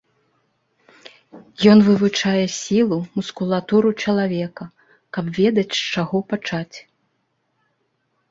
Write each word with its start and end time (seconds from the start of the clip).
Ён 1.73 1.79
вывучае 1.87 2.45
сілу, 2.59 2.97
мускулатуру 3.19 3.89
чалавека, 4.05 4.65
каб 5.17 5.25
ведаць, 5.39 5.73
з 5.81 5.83
чаго 5.99 6.17
пачаць. 6.33 6.77